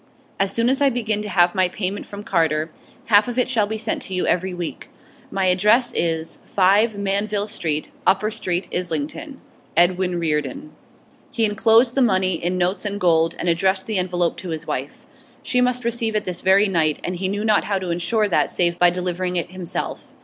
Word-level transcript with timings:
As 0.39 0.51
soon 0.51 0.67
as 0.67 0.81
I 0.81 0.89
begin 0.89 1.21
to 1.21 1.29
have 1.29 1.53
my 1.53 1.69
payment 1.69 2.07
from 2.07 2.23
Carter, 2.23 2.71
half 3.05 3.27
of 3.27 3.37
it 3.37 3.47
shall 3.47 3.67
be 3.67 3.77
sent 3.77 4.01
to 4.01 4.15
you 4.15 4.25
every 4.25 4.51
week. 4.51 4.87
My 5.29 5.45
address 5.45 5.93
is: 5.95 6.39
5 6.43 6.97
Manville 6.97 7.47
Street, 7.47 7.91
Upper 8.07 8.31
Street, 8.31 8.67
Islington. 8.73 9.41
EDWIN 9.77 10.19
REARDON.' 10.19 10.71
He 11.29 11.45
enclosed 11.45 11.93
the 11.93 12.01
money, 12.01 12.43
in 12.43 12.57
notes 12.57 12.83
and 12.83 12.99
gold, 12.99 13.35
and 13.37 13.47
addressed 13.47 13.85
the 13.85 13.99
envelope 13.99 14.37
to 14.37 14.49
his 14.49 14.65
wife. 14.65 15.05
She 15.43 15.61
must 15.61 15.85
receive 15.85 16.15
it 16.15 16.25
this 16.25 16.41
very 16.41 16.67
night, 16.67 16.97
and 17.03 17.17
he 17.17 17.27
knew 17.29 17.45
not 17.45 17.65
how 17.65 17.77
to 17.77 17.91
ensure 17.91 18.27
that 18.27 18.49
save 18.49 18.79
by 18.79 18.89
delivering 18.89 19.35
it 19.35 19.51
himself. 19.51 20.03